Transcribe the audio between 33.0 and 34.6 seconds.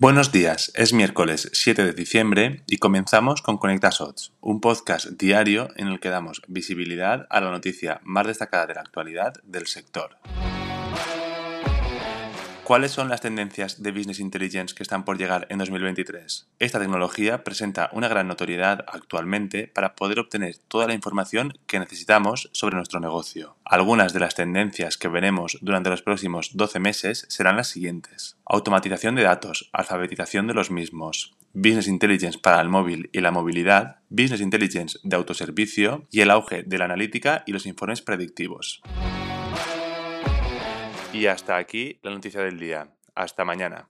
y la movilidad, Business